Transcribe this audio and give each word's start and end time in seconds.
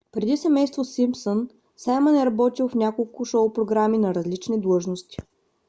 преди 0.11 0.37
семейство 0.37 0.85
симпсън 0.85 1.49
саймън 1.77 2.15
е 2.15 2.25
работил 2.25 2.67
в 2.69 2.75
няколко 2.75 3.25
шоу 3.25 3.53
програми 3.53 3.97
на 3.97 4.15
различни 4.15 4.61
длъжности 4.61 5.17